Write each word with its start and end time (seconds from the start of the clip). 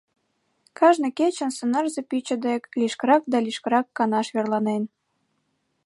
Кажне 0.77 1.09
кечын 1.19 1.51
сонарзе 1.57 2.01
пӱчӧ 2.09 2.35
дек 2.45 2.63
лишкырак 2.79 3.23
да 3.31 3.37
лишкырак 3.45 3.87
канаш 3.97 4.27
верланен. 4.35 4.83